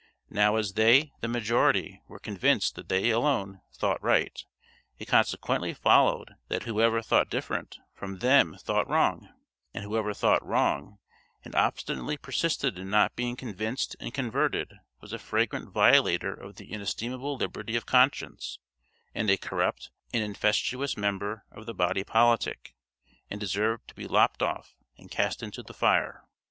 Now 0.31 0.55
as 0.55 0.73
they, 0.73 1.11
the 1.21 1.27
majority, 1.27 2.01
were 2.07 2.17
convinced 2.17 2.73
that 2.73 2.89
they 2.89 3.11
alone 3.11 3.61
thought 3.71 4.01
right, 4.01 4.43
it 4.97 5.07
consequently 5.07 5.75
followed 5.75 6.33
that 6.47 6.63
whoever 6.63 7.03
thought 7.03 7.29
different 7.29 7.77
from 7.93 8.17
them 8.17 8.57
thought 8.59 8.89
wrong: 8.89 9.29
and 9.75 9.83
whoever 9.83 10.15
thought 10.15 10.43
wrong, 10.43 10.97
and 11.45 11.53
obstinately 11.53 12.17
persisted 12.17 12.79
in 12.79 12.89
not 12.89 13.15
being 13.15 13.35
convinced 13.35 13.95
and 13.99 14.11
converted, 14.11 14.71
was 15.01 15.13
a 15.13 15.19
flagrant 15.19 15.69
violator 15.69 16.33
of 16.33 16.55
the 16.55 16.73
inestimable 16.73 17.35
liberty 17.37 17.75
of 17.75 17.85
conscience, 17.85 18.57
and 19.13 19.29
a 19.29 19.37
corrupt 19.37 19.91
and 20.11 20.23
infestious 20.23 20.97
member 20.97 21.45
of 21.51 21.67
the 21.67 21.75
body 21.75 22.03
politic, 22.03 22.73
and 23.29 23.39
deserved 23.39 23.87
to 23.87 23.93
be 23.93 24.07
lopped 24.07 24.41
off 24.41 24.73
and 24.97 25.11
cast 25.11 25.43
into 25.43 25.61
the 25.61 25.75
fire. 25.75 26.23